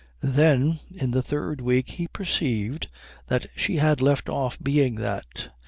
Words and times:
Then 0.23 0.79
in 0.91 1.11
the 1.11 1.21
third 1.21 1.61
week 1.61 1.91
he 1.91 2.07
perceived 2.07 2.87
that 3.27 3.45
she 3.55 3.75
had 3.75 4.01
left 4.01 4.29
off 4.29 4.57
being 4.59 4.95
that. 4.95 5.49